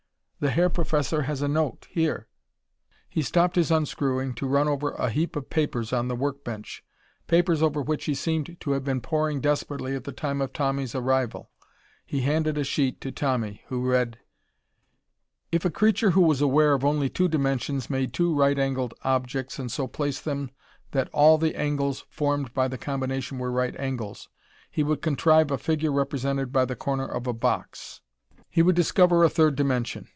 [0.43, 2.27] The Herr Professor has a note, here"
[3.11, 6.83] He stopped his unscrewing to run over a heap of papers on the work bench
[7.27, 10.95] papers over which he seemed to have been poring desperately at the time of Tommy's
[10.95, 11.51] arrival.
[12.03, 14.17] He handed a sheet to Tommy, who read:
[15.51, 19.59] "If a creature who was aware of only two dimensions made two right angled objects
[19.59, 20.49] and so placed them
[20.89, 24.27] that all the angles formed by the combination were right angles,
[24.71, 28.01] he would contrive a figure represented by the corner of a box;
[28.49, 30.09] he would discover a third dimension.